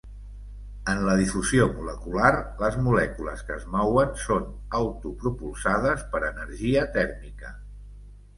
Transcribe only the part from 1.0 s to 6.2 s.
la difusió molecular, les molècules que es mouen són autopropulsades